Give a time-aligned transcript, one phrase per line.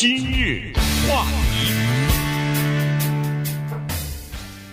[0.00, 0.72] 今日
[1.06, 1.74] 话题，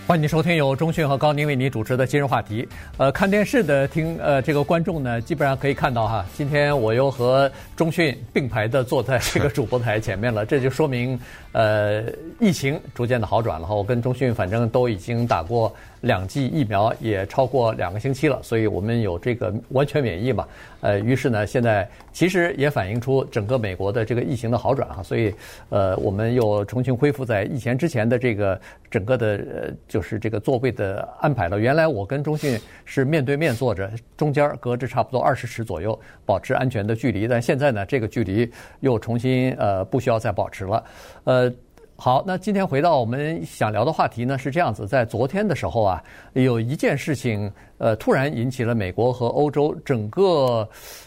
[0.06, 2.66] 欢迎收听由中讯和高宁为您主持的今日话题。
[2.96, 11.20] 呃，看电视的听呃这个观众呢，基本上可以看到哈，今天我又和中讯并排的坐在这个主播台前面了，这就说明
[11.52, 12.04] 呃
[12.40, 13.74] 疫情逐渐的好转了哈。
[13.74, 15.70] 我跟中讯反正都已经打过。
[16.02, 20.46] 两剂疫苗也超过两个星期了，所以我们有这个完全免疫嘛。
[20.80, 25.34] 呃，于是呢，现在其实也反映出整个美国的这个疫情的好转哈，所以
[25.70, 31.58] 呃，我们又重新恢复在疫情之前的这个整个的呃，就是这个座位的安排了。
[31.58, 37.26] 原来我跟中信是面对面坐着，中间隔着差不多二十尺左右，保持安全的距离。
[37.26, 40.84] 但现在呢，这个距离又重新呃，不需要再保持了，
[41.24, 41.52] 呃。
[42.00, 46.00] 好，那今天回到我们想聊的话题呢，是这样子，在昨天的时候啊，
[46.34, 50.66] 有一件事情，呃，突然引起了美国和欧洲整个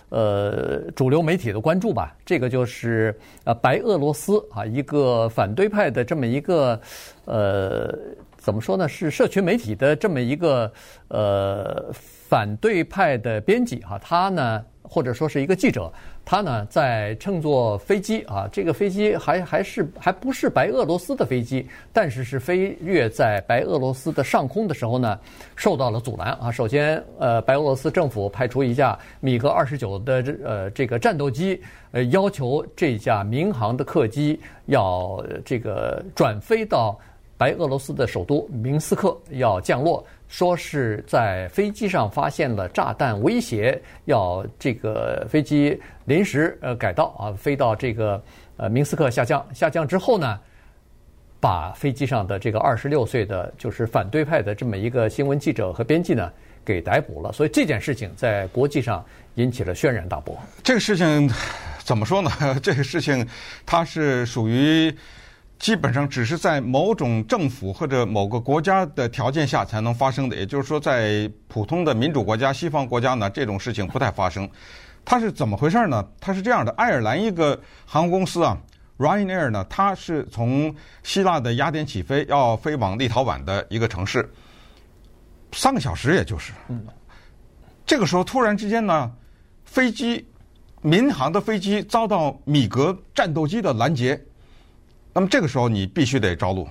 [0.10, 2.14] 呃主流媒体的关注吧。
[2.26, 6.78] 这个就是呃白俄罗斯啊，一个反对派的这么一个
[7.24, 7.98] 呃
[8.36, 10.70] 怎么说呢，是社群媒体的这么一个
[11.08, 14.62] 呃反对派的编辑哈，他呢。
[14.94, 15.90] 或者说是一个记者，
[16.26, 25.18] 他呢在乘坐飞机啊，这个飞机还还是还不是白俄罗斯的飞机，但是是飞越在白俄罗斯的上空的时候呢，
[25.56, 26.52] 受到了阻拦啊。
[26.52, 31.62] 首先，呃，白俄罗斯政府派出一架米格二十九的这呃这个战斗机，
[31.92, 37.00] 呃，要求这架民航的客机要这个转飞到
[37.42, 40.06] 白俄罗斯的首都明斯克要降落。
[40.28, 48.24] 说是在飞机上发现了炸弹，威胁要这个飞机临时呃改道啊，飞到这个
[48.58, 49.44] 呃明斯克下降。
[49.56, 50.40] 下降之后呢，
[51.40, 56.32] 把飞机上的这个二十六岁的就是反对派的这么一个新闻记者和编辑呢
[56.64, 57.34] 给逮捕了。
[57.34, 60.38] 所以这件事情在国际上引起了轩然大波。
[60.62, 61.28] 这个事情
[61.80, 62.30] 怎么说呢？
[62.62, 63.28] 这个事情
[63.66, 64.96] 它是属于。
[65.62, 74.50] 基本上只是在某种政府或者某个国家的条件下才能发生的，也就是说，在普通的民主国家、西方国家呢，这种事情不太发生。
[75.06, 76.04] 它是怎么回事呢？
[76.20, 78.58] 它是这样的：爱尔兰一个航空公司啊
[78.98, 80.74] ，Ryanair 呢，它是从
[81.04, 84.28] 希腊的雅典起飞，要飞往立陶宛的一个城市，
[85.52, 86.54] 三个小时，也就是。
[87.86, 89.12] 这个时候突然之间呢，
[89.64, 90.28] 飞机
[90.82, 94.20] 民航的飞机遭到米格战斗机的拦截。
[95.14, 96.68] 那么这个时候你必须得着陆，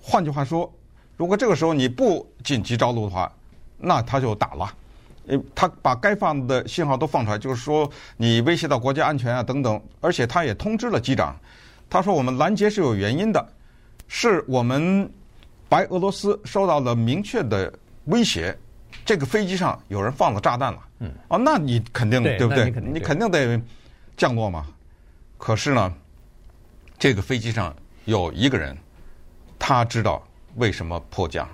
[0.00, 0.72] 换句话说，
[1.16, 3.30] 如果这个时候你不紧急着陆的话，
[3.78, 4.74] 那他就打了，
[5.26, 11.34] 呃，他把该放的信号都放出来，就是说你威胁到国家安全啊等等，而且他也通知了机长，
[11.90, 13.44] 他说我们拦截是有原因的，
[14.06, 15.10] 是我们
[15.68, 17.72] 白俄罗斯受到了明确的
[18.04, 18.56] 威胁，
[19.04, 22.66] 这个飞机上有人放了炸弹了，嗯，哦，那你肯定对，对不对？
[22.80, 23.60] 你肯定得
[24.16, 24.64] 降落嘛，
[25.38, 25.92] 可是呢？
[27.04, 27.76] 这个飞机上
[28.06, 28.74] 有一个人，
[29.58, 31.46] 他知道为什么迫降，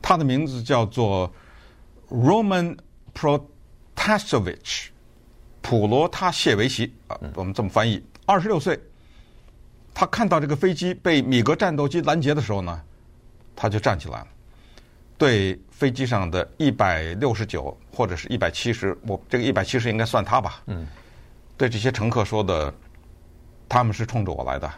[0.00, 1.28] 他的名字叫做
[2.08, 2.78] Roman
[3.12, 4.90] Protasevich，
[5.60, 8.00] 普罗塔谢维奇啊，我们这么翻译。
[8.24, 8.78] 二十六岁，
[9.92, 12.80] 他看到这个飞机被米格战斗机拦截的时候呢，
[13.56, 14.28] 他就站起来了，
[15.18, 20.86] 对飞机上的一百六十九或者是一百七十，我这个一百七十应该算他吧，嗯，
[21.56, 22.72] 对这些乘客说的。
[23.66, 24.70] 他们是冲着我来的，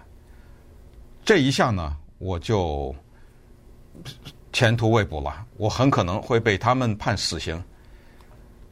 [1.26, 2.94] 这一项呢，我就
[4.52, 5.44] 前途未卜了。
[5.56, 7.60] 我很可能会被他们判死刑。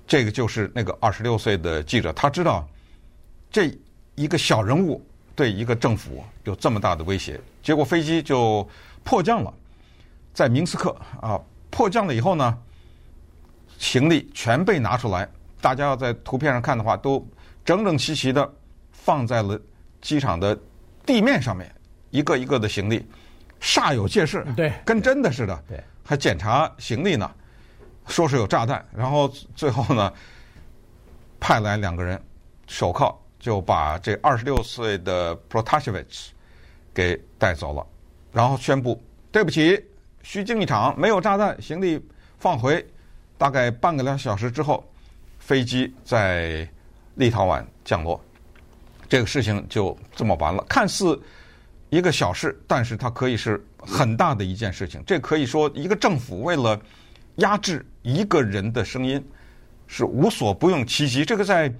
[0.06, 2.64] 这个就是那个二十六岁的记者，他知道
[3.50, 3.76] 这
[4.14, 5.04] 一个小人物
[5.34, 8.64] 对一个政府有这么大的威胁，结果飞机就
[9.02, 9.52] 迫降了，
[10.32, 12.56] 在明斯克啊，迫降了以后呢，
[13.80, 15.28] 行李全被拿出来，
[15.60, 17.26] 大家要在图片上看的话，都
[17.64, 18.48] 整整齐齐的
[18.92, 19.60] 放在了。
[20.00, 20.56] 机场的
[21.06, 21.74] 地面上面，
[22.14, 23.04] 一个一个的行李，
[23.60, 27.28] 煞有介事，对，跟真的似的，对，还检查行李呢，
[28.06, 30.12] 说是有炸弹，然后最后呢，
[31.40, 32.22] 派来两个人，
[32.68, 36.28] 手铐就把这二十六岁的 Protasevich
[36.94, 37.84] 给带走了，
[38.32, 39.02] 然后宣布
[39.32, 39.84] 对不起，
[40.22, 42.00] 虚惊一场，没有炸弹，行李
[42.38, 42.86] 放回。
[43.36, 44.88] 大概半个来小时之后，
[45.40, 46.66] 飞机在
[47.16, 48.24] 立陶宛降落。
[49.08, 51.20] 这个事情就这么完了，看似
[51.94, 55.00] 一个小事，但是它可以是很大的一件事情。
[55.06, 56.76] 这可以说，一个政府为了
[57.36, 59.24] 压制一个人的声音，
[59.86, 61.24] 是无所不用其极。
[61.24, 61.72] 这个在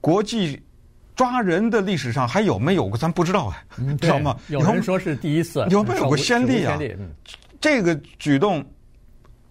[0.00, 0.62] 国际
[1.14, 2.96] 抓人的历史上还有没有过？
[2.96, 3.62] 咱不知道啊，
[4.00, 4.34] 知道吗？
[4.48, 6.78] 有人说是第一次，有没有过先例啊？
[7.60, 8.64] 这个举动，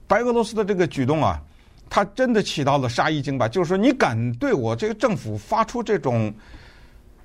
[0.07, 1.39] 白俄罗斯的这个举动啊，
[1.87, 6.33] 它真的起到了杀一儆百，就是说，你敢对我这个政府发出这种。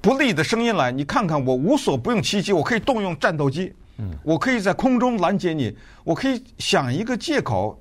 [0.03, 7.81] 不利的声音来，你看看我无所不用其极，我可以动用战斗机，嗯，我可以在空中拦截你，我可以想一个借口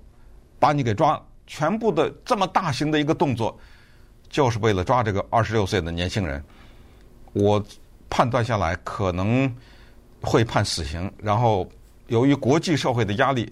[0.60, 3.60] 把你给抓，全部的这么大型的一个动作，
[4.30, 6.42] 就是为了抓这个二十六岁的年轻人。
[7.34, 7.64] 我
[8.08, 9.52] 判断下来可能
[10.22, 11.68] 会判死刑，然后
[12.08, 13.52] 由于国际社会的压力，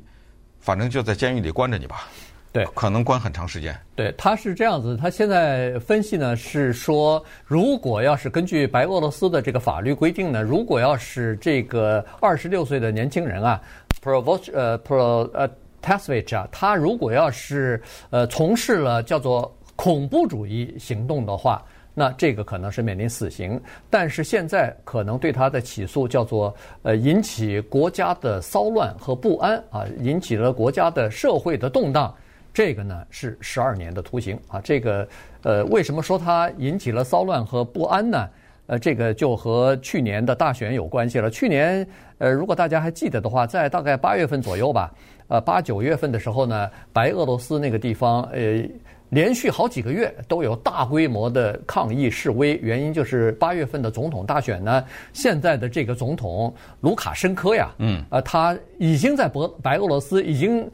[0.59, 2.07] 反正就在监狱里关着你吧。
[2.51, 3.79] 对，可能关很长时间。
[3.95, 13.61] 对，他是这样子，他现在分析呢是说，如果要是根据白俄罗斯的这个法律规定呢，如果要是这个二十六岁的年轻人啊
[14.01, 15.47] ，Provoch 呃 Pro 呃
[15.79, 17.79] Tasvich 啊，他如果要是
[18.09, 21.63] 呃从事了叫做恐怖主义行动的话，
[21.93, 23.61] 那这个可能是面临死刑。
[23.91, 26.51] 但是现在可能对他的起诉叫做
[26.81, 32.11] 呃引起国家的骚乱和不安啊，引起了国家的社会的动荡。
[32.53, 35.07] 这个呢是十二年的徒刑啊，这个
[35.43, 38.27] 呃，为什么说它引起了骚乱和不安呢？
[38.67, 41.27] 呃，这个就和去年的大选有关系了。
[41.29, 41.87] 去年
[42.19, 44.93] 呃，如果大家还记得的话，在大概八月份左右吧，
[45.27, 48.63] 呃，八九月份的时候呢，白俄罗斯那个地方呃，
[49.09, 60.69] 连续好几个月都有大规模的抗议示威，原因就是八月份的总统大选呢，现在的这个总统卢卡申科呀，嗯，呃，他已经在白白俄罗斯已经。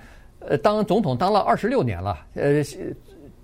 [0.49, 2.63] 呃，当总统当了二十六年了，呃，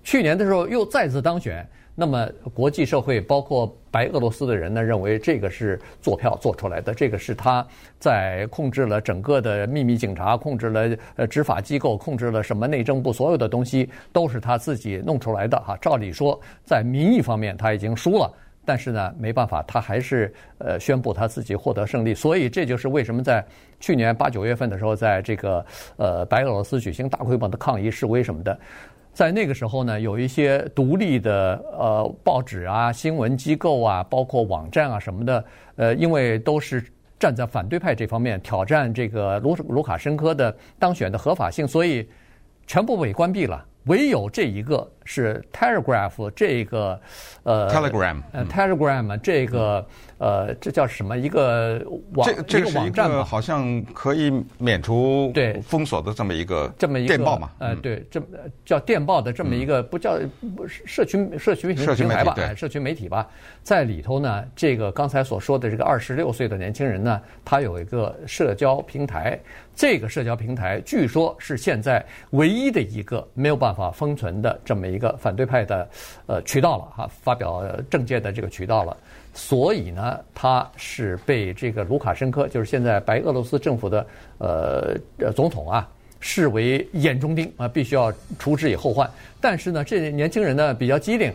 [0.04, 1.68] 去年的时候又再次当选。
[1.94, 7.66] 那么国际社会包括白俄罗斯的人呢，认为这个是做票做出来的，这个是他
[8.00, 15.78] 在控制了整个的秘密警察，控制了呃执法机构，控制了什么内政部所有的东西，都是他自己弄出来的哈。
[15.82, 18.32] 照理说，在民意方面他已经输了。
[18.64, 23.44] 但是呢，没办法，他还是呃宣布他自己获得胜利，所以这就是为什么在
[23.80, 25.66] 去年八九月份的时候，在这个
[25.98, 28.58] 呃白俄罗斯举行大规模的抗议示威什么的，
[29.14, 36.84] 在那个时候呢，有一些独立的呃报纸啊、新闻机构啊、包括网站啊什么的，呃，因为都是
[37.20, 42.08] 站在反对派这方面挑战这个卢卢卡申科的当选的合法性，所以
[42.68, 43.66] 全部被关闭了。
[43.86, 47.00] 唯有这一个是 Telegraph 这个
[47.44, 49.86] 呃 Telegram 呃 Telegram 这个
[50.18, 51.18] 呃这叫什么？
[51.18, 51.82] 一个
[52.14, 55.60] 网这这个网站好像可以免除对。
[55.62, 58.28] 封锁的这么一个这么一个电报嘛呃对这么
[58.66, 60.20] 叫电报的这么一个不叫
[60.56, 63.28] 不是社群社群平台吧社群媒体吧。
[63.64, 69.40] 在里头呢这个刚才所说的这个二十六岁的年轻人呢他有一个社交平台。
[69.74, 75.88] 这个社交平台据说是现在唯一的一个没有办法封存的这么一个反对派的
[76.28, 78.96] 呃渠道了哈，发表政见的这个渠道了，
[79.34, 84.06] 所以呢，他是被这个卢卡申科，就是现在白俄罗斯政府的
[84.40, 85.88] 呃总统啊，
[86.20, 89.10] 视为眼中钉啊，必须要除之以后患。
[89.40, 91.34] 但是呢，这年轻人呢比较机灵，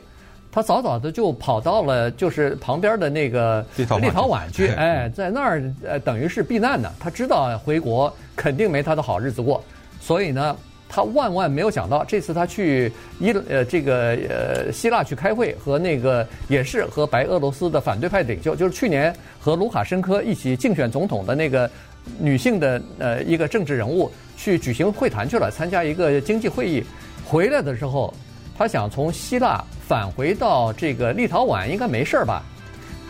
[0.52, 3.98] 他早早的就跑到了就是旁边的那个立陶
[4.28, 6.92] 宛去，哎，在那儿呃等于是避难呢。
[7.00, 9.62] 他知道回国肯定没他的好日子过，
[10.00, 10.56] 所以呢。
[10.96, 21.70] 他万万没有想到，这次他去伊呃这个呃希腊去开会，和那个也是和白俄罗斯的反对派领袖，就是去年和卢卡申科一起竞选总统的那个
[22.18, 26.82] 女性的呃一个政治人物去举行会谈去了，参加一个经济会议。
[27.26, 28.14] 回来的时候，
[28.56, 32.42] 他想从希腊返回到这个立陶宛，应该没事吧？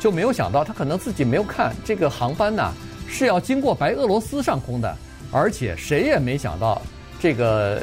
[0.00, 2.72] 就没有想到他可能自己没有看这个航班呐，
[3.06, 4.92] 是要经过白俄罗斯上空的，
[5.30, 6.82] 而且谁也没想到。
[7.18, 7.82] 这个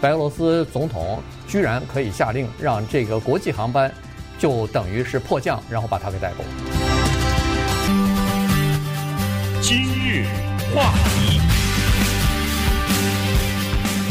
[0.00, 3.92] 白俄罗斯总统居然可以下令让这个国际航班
[4.38, 6.44] 就等于是迫降，然后把他给带走。
[9.60, 10.26] 今日
[10.74, 11.40] 话题，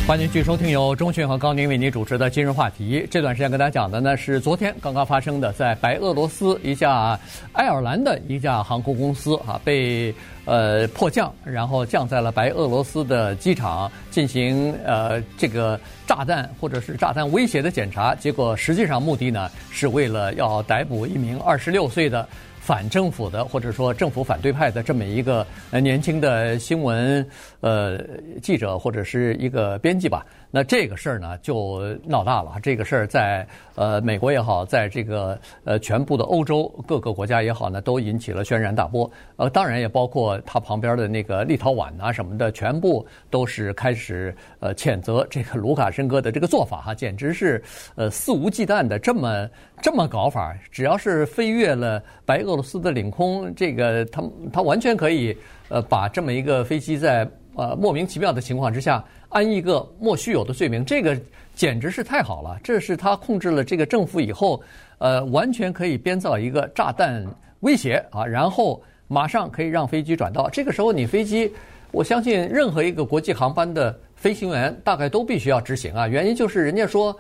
[0.07, 3.07] 欢迎继续收听由中讯和高宁为您主持的今日话题。
[3.09, 7.19] 这段时间跟大家讲的呢是昨天刚刚发生的，在白俄罗斯一架
[7.53, 10.13] 爱尔兰的一架航空公司啊被。
[10.47, 22.27] 呃，迫降，然后降在了白俄罗斯的机场进行呃这个炸弹或者是炸弹威胁的检查，结果实际上目的呢是为了要逮捕一名二十六岁的
[22.59, 27.27] 反政府的或者说政府反对派的这么一个呃年轻的新闻
[27.62, 28.00] 呃
[28.41, 30.25] 记者或者是一个编辑吧。
[30.51, 32.53] 那这个事儿呢，就闹大了。
[32.63, 33.45] 这个事儿在
[33.75, 39.09] 呃美国也好，在这个呃全部的欧洲各个国家也好呢，都引起了轩然大波。
[39.35, 47.64] 呃，当然也包括他旁边的那个立陶宛啊什么的，全部都是开始呃谴责这个卢卡申科的这个做法哈，简直是
[47.96, 49.50] 呃肆无忌惮的这么
[49.82, 50.54] 这么搞法。
[50.70, 54.22] 只要是飞越了白俄罗斯的领空，这个他
[54.52, 55.36] 他完全可以
[55.70, 57.25] 呃把这么一个飞机在
[57.56, 59.02] 呃莫名其妙的情况之下。
[59.30, 61.20] 安一个莫须有的罪名，这个
[61.54, 62.58] 简直是太好了。
[62.64, 64.62] 这是他控制了这个政府以后，
[64.98, 67.25] 呃，完全可以编造一个炸弹
[67.60, 70.50] 威胁啊，然后马上可以让飞机转道。
[70.50, 71.52] 这个时候你飞机，
[71.96, 76.06] 我相信任何一个国际航班的飞行员大概都必须要执行啊。
[76.06, 77.18] 原因就是人家说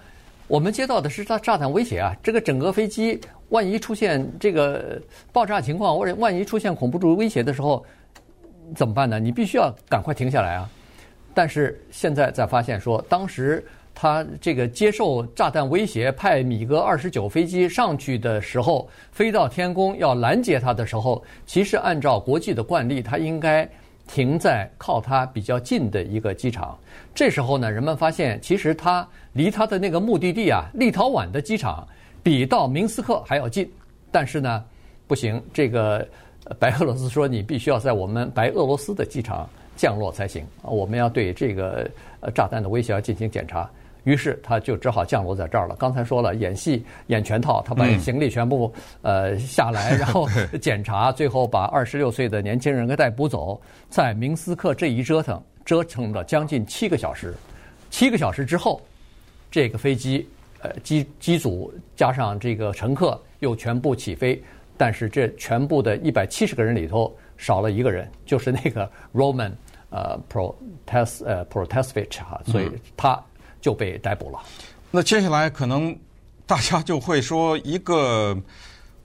[0.47, 3.17] 我们接到的是炸炸弹威胁啊，这个整个飞机
[3.49, 5.01] 万一出现这个
[5.31, 7.85] 爆炸情况或者万一出现恐怖主义威胁的时候
[8.75, 9.17] 怎么办呢？
[9.17, 10.69] 你必须要赶快停下来啊。
[11.33, 13.65] 但是现在才发现说，当时。
[13.97, 23.65] 他这个接受炸弹威胁，派米格二十九飞机上去的时候，飞到天宫要拦截他的时候，其实按照国际的惯例，他应该
[24.07, 26.77] 停在靠它比较近的一个机场。
[27.13, 31.87] 这时候呢，人们发现其实它离它的那个目的地啊，立陶宛的机场
[32.21, 33.69] 比到明斯克还要近。
[34.11, 34.63] 但是呢，
[35.07, 36.07] 不行，这个
[36.59, 43.69] 白俄罗斯说你必须要在我们白俄罗斯的机场降落才行啊，我们要对这个呃炸弹的威胁要进行检查。
[44.05, 45.75] 于是他就只好降落在这儿了。
[45.75, 48.71] 刚才说了，演戏演全套，他把行李全部
[49.01, 50.29] 呃下来，然后
[50.61, 53.59] 检查，最后把二十六岁的年轻人给逮捕走。
[53.89, 57.33] 在明斯克这一折腾，折腾了将近七个小时。
[57.89, 58.79] 七个小时之后，
[59.49, 60.29] 这个飞机
[60.61, 64.41] 呃机机组加上这个乘客又全部起飞，
[64.77, 69.51] 但是这全部的一百七十个人里头少了一个人，就是那个 Roman
[69.89, 73.19] 呃 Protas 呃 Protasevich 哈，所以他。
[73.65, 74.37] 就被逮捕了。
[74.91, 75.97] 那接下来可能
[76.45, 78.37] 大家就会说，一个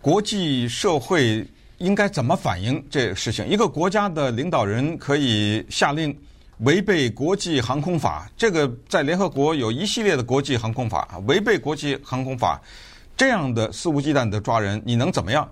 [0.02, 1.47] 国际社会
[1.79, 3.49] 应该怎么反应这个事情？
[3.49, 6.14] 一个国家的领导人可以下令
[6.59, 12.61] 违背国际航空法，这个在联合国有一系列的国际航空法，违背国际航空法
[13.17, 15.50] 这样的肆无忌惮的抓人，你能怎么样？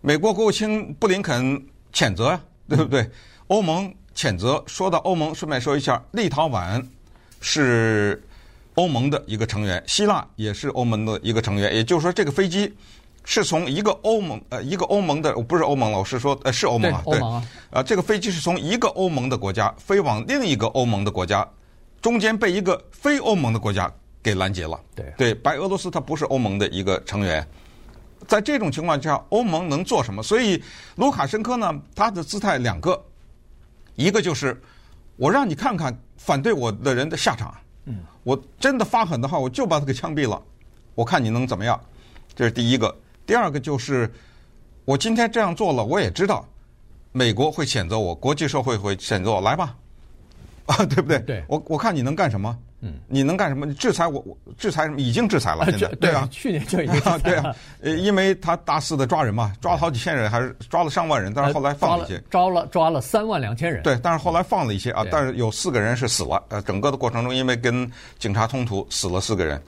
[0.00, 1.60] 美国国务卿布林肯
[1.92, 3.10] 谴责呀，对不对？
[3.48, 4.62] 欧盟谴责。
[4.68, 6.80] 说到欧盟，顺便说一下，立陶宛。
[7.40, 8.22] 是
[8.74, 11.74] 欧盟的一个成员，希腊也是欧盟的一个成员。
[11.74, 12.72] 也就是说，这个飞机
[13.24, 21.46] 是从一个欧盟呃一个欧盟的不是欧盟了，我是说呃是欧盟啊，对，啊、呃，这个飞机是从一个欧盟的国家飞往另一个欧盟的国家，
[22.00, 23.92] 中间被一个非欧盟的国家
[24.22, 24.78] 给拦截了。
[24.94, 27.46] 对对，白俄罗斯它不是欧盟的一个成员，
[28.26, 30.22] 在这种情况下，欧盟能做什么？
[30.22, 30.62] 所以
[30.96, 33.02] 卢卡申科呢，他的姿态两个，
[33.96, 34.60] 一个就是。
[35.16, 37.54] 我让你看看反对我的人的下场。
[37.86, 40.40] 嗯，我真的发狠的话，我就把他给枪毙了。
[40.94, 41.80] 我看你能怎么样？
[42.34, 42.94] 这是第一个。
[43.24, 44.12] 第二个就是，
[44.84, 46.46] 我今天这样做了，我也知道
[47.12, 49.40] 美国会谴责我，国际社会会谴责我。
[49.40, 49.74] 来吧，
[50.66, 51.18] 啊， 对不对？
[51.20, 51.44] 对。
[51.48, 52.56] 我我看你能干什么？
[52.80, 53.66] 嗯，你能干什么？
[53.66, 55.00] 你制裁我，我制裁什么？
[55.00, 57.00] 已经制裁了，现在对啊，去年就已经。
[57.22, 63.82] 对啊，呃，因为他大肆的抓人嘛，抓了好几千人，还是抓了上万人，但是后来放了一些，抓了抓了三万两千人。
[63.82, 66.42] 对，但是后来放了一些啊，但是有四个人是死了。
[66.48, 69.60] 呃，整个的过程中，因为跟警察冲突，死了四个人。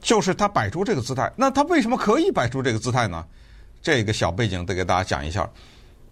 [0.00, 3.24] 就是他摆出这个姿态，那他为什么可以摆出这个姿态呢？
[3.82, 5.48] 这个小背景得给大家讲一下。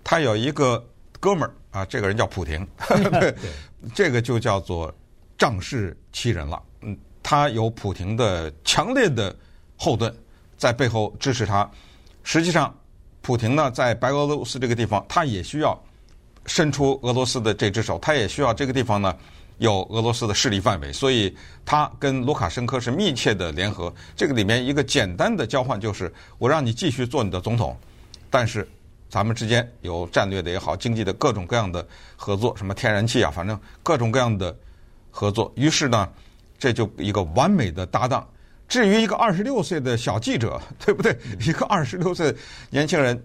[0.02, 0.84] 他有一个
[1.20, 2.66] 哥们儿啊，这个人叫普廷，
[3.20, 3.32] 对，
[3.94, 4.92] 这个就叫做
[5.44, 6.62] 仗势欺人了。
[6.80, 9.36] 嗯，他有普廷的强烈的
[9.76, 10.10] 后盾
[10.56, 11.70] 在背后支持他。
[12.22, 12.74] 实际上，
[13.20, 15.78] 普廷呢，在白俄罗斯这个地方，他也需要
[16.46, 19.14] 伸出俄罗斯的这只手，他也需要这个地方呢
[19.58, 20.90] 有俄罗斯的势力范围。
[20.90, 23.92] 所以，他跟卢卡申科是密切的联合。
[24.16, 27.76] 这个里面一个简单的交换就是：我让你继续做你的总统，
[28.30, 28.66] 但是
[29.10, 31.86] 咱们之间有战略的也好，经济的各种各样的
[32.16, 34.56] 合作，什么天然气啊，反正各种各样的
[35.14, 35.52] 合作。
[35.54, 36.08] 于是呢。
[36.56, 38.26] 这就一个完美的搭档。
[38.68, 41.14] 至于一个二十六岁的小记者， 对不对？
[41.40, 42.34] 一个二十六岁
[42.70, 43.20] 年轻人，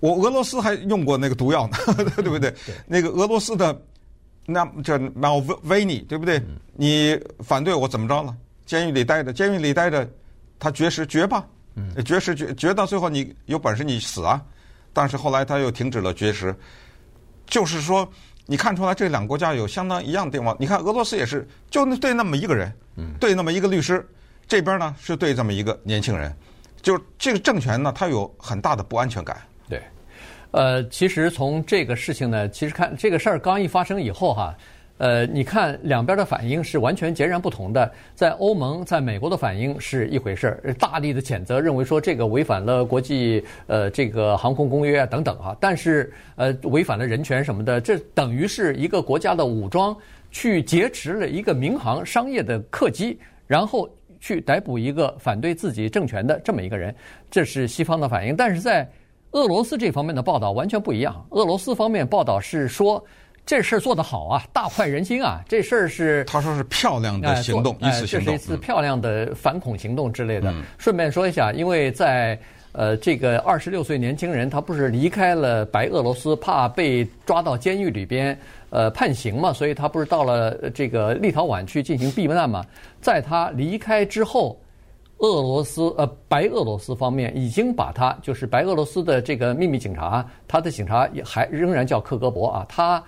[0.00, 1.76] 我俄罗斯还用过那个毒药呢，
[2.16, 2.52] 对不对？
[2.86, 3.78] 那个俄罗斯的
[4.46, 6.42] 那叫 Navalny，对不对？
[6.74, 8.34] 你反对我怎么着了？
[8.64, 10.10] 监狱里待着，监狱里待着，
[10.58, 11.46] 他绝食绝吧，
[12.04, 14.42] 绝食绝绝到最后，你有本事你死啊！
[14.92, 16.56] 但是后来他又停止了绝食，
[17.46, 18.10] 就是说。
[18.46, 20.56] 你看出来这两个国家有相当一样的地方。
[20.58, 22.72] 你看俄罗斯也是，就对那么一个人，
[23.20, 24.06] 对那么一个律师，
[24.46, 26.34] 这边呢是对这么一个年轻人，
[26.80, 29.40] 就这个政权呢，它有很大的不安全感。
[29.68, 29.82] 对，
[30.50, 34.54] 呃，其实从这个事情呢，其实看这个事儿刚一发生以后哈。
[35.02, 37.90] 呃，你看两边的反应是完全截然不同的。
[38.14, 45.56] 在欧盟，在美国的反应是一回事儿，大力的谴责，认为说这个违反了国际呃这个航空公约啊等等啊。
[45.58, 49.96] 但是呃违反了人权什么的，这等于是一个国家的武装
[50.30, 53.18] 去劫持了一个民航商业的客机，
[53.48, 53.90] 然后
[54.20, 56.94] 去逮捕一个反对自己政权的这么一个人，
[57.28, 58.36] 这是西方的反应。
[58.36, 58.88] 但是在
[59.32, 61.26] 俄罗斯这方面的报道完全不一样。
[61.30, 63.04] 俄罗斯方面报道是说。
[63.44, 65.42] 这事儿做得好啊，大快人心啊！
[65.48, 70.50] 这事儿是他说是漂亮的行动，哎、一次行动，这是一次漂亮的反恐行动之类的。
[70.52, 72.38] 嗯、顺便说一下，因为在
[72.70, 78.38] 呃，这个二十六岁年轻人他不是离开了白俄罗斯，怕被抓到监狱里边
[78.70, 82.64] 呃判刑嘛，所以他不是到了这个立陶宛去进行避难嘛。
[83.00, 84.58] 在他离开之后，
[85.18, 93.02] 俄罗斯呃白俄罗斯方面已经把他就是白俄罗斯的这个秘密警察，他的警察也还仍然叫克格勃啊，他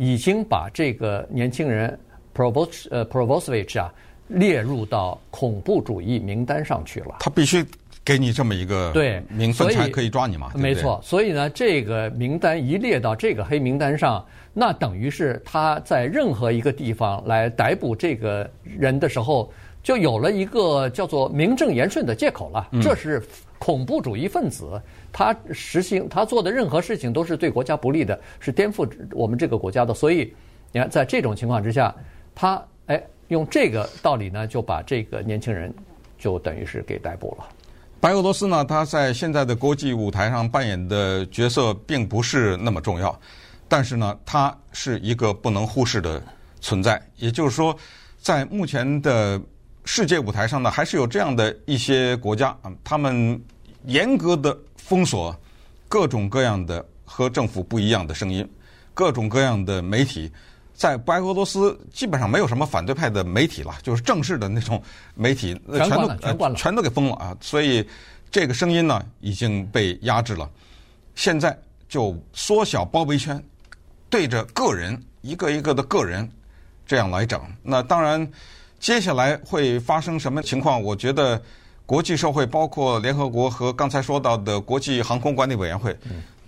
[0.00, 1.96] 已经把这个年轻人
[2.34, 3.92] Provos 呃 Provosevich 啊。
[4.32, 7.16] 列入到恐怖主义名单上去了。
[7.18, 7.66] 他必须
[8.04, 10.52] 给你这么一个对名分才可以抓你嘛？
[10.54, 11.00] 没错。
[11.02, 19.52] 所以呢，这个名单一列到这个黑名单上，那等于是他在任何一个地方来逮捕这个人的时候，
[19.82, 22.68] 就有了一个叫做名正言顺的借口了。
[22.80, 23.20] 这是
[23.60, 29.94] 恐怖主义分子，他实行他做的任何事情都是对国家不利的，是颠覆我们这个国家的。
[29.94, 30.34] 所以，
[30.72, 31.94] 你看，在这种情况之下，
[32.34, 33.00] 他哎。
[33.30, 35.72] 用这个道理呢，就把这个年轻人
[36.18, 37.46] 就等于是给逮捕了。
[38.00, 43.16] 白俄罗斯呢，他在现在的国际舞台上扮演的角色并不是那么重要，
[43.68, 46.20] 但是呢，它是一个不能忽视的
[46.60, 47.00] 存在。
[47.18, 47.72] 也就是说，
[48.18, 49.40] 在目前的
[49.84, 53.40] 世界舞台上呢，还是有这样的一些国家啊，他们
[53.86, 55.34] 严格的封锁
[55.88, 58.48] 各种各样的和政府不一样的声音，
[58.94, 60.30] 各种各样的媒体。
[60.72, 64.82] 在白俄罗斯基本上没有什么反对派的媒体了，就是正式的那种
[65.14, 67.36] 媒体全都全关了，全都给封了啊！
[67.38, 67.86] 所以
[68.30, 70.48] 这个声音呢已经被压制了。
[71.14, 71.54] 现在
[71.86, 73.42] 就缩小包围圈，
[74.08, 76.26] 对着个人一个一个的个人
[76.86, 77.38] 这样来整。
[77.62, 78.26] 那当然，
[78.80, 80.82] 接下来会发生什么情况？
[80.82, 81.40] 我觉得
[81.86, 85.96] 国际社会，包括联合国和刚才说到的国际航空管理委员会。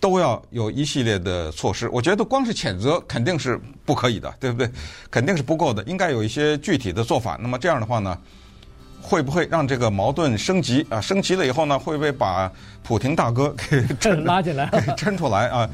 [0.00, 4.68] 都要有一系列的措施，我觉得光是谴责肯定是不可以的，对不对？
[5.08, 7.38] 肯定是不够的，应该有一些具体的做法。
[7.40, 8.18] 那么这样的话呢，
[9.00, 11.00] 会不会让这个矛盾升级啊？
[11.00, 12.50] 升级了以后呢，会不会把
[12.82, 15.70] 普廷大哥给抻拉进来，给 抻出来啊？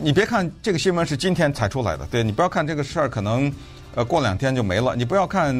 [0.00, 3.52] 你别看这个新闻是今天才出来的，对，你不要看这个事儿可能
[3.96, 4.94] 呃过两天就没了。
[4.94, 5.54] 你不要看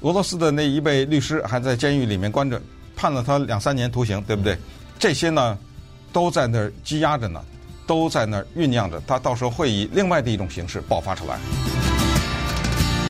[0.00, 2.60] 俄罗斯的那一位律师还在监狱里面关着，
[2.96, 4.58] 判了他两三年徒刑，对不对？
[4.98, 5.56] 这些呢？
[6.12, 7.44] 都在那儿积压着呢，
[7.86, 11.38] 都在那儿酝酿着，他到时候会以另外的一种形式爆发出来。